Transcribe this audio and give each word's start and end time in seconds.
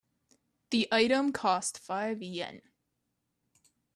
The 0.71 0.87
item 0.91 1.31
costs 1.31 1.77
five 1.77 2.23
Yen. 2.23 2.63